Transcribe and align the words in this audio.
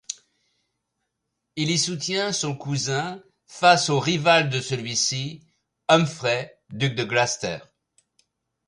Il 1.57 1.69
y 1.69 1.77
soutient 1.77 2.33
son 2.33 2.55
cousin 2.57 3.21
face 3.47 3.91
au 3.91 3.99
rival 3.99 4.49
de 4.49 4.59
celui-ci, 4.59 5.43
Humphrey, 5.89 6.59
duc 6.71 6.95
de 6.95 7.03
Gloucester. 7.03 7.59